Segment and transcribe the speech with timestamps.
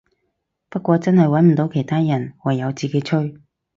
[0.67, 3.37] 不過真係穩唔到其他人，唯有自己吹